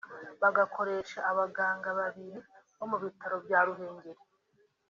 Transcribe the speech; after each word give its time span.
Bagakoresha 0.41 1.19
abaganga 1.31 1.89
babiri 1.99 2.39
bo 2.77 2.85
mu 2.91 2.97
bitaro 3.03 3.35
bya 3.45 3.59
Ruhengeli 3.67 4.23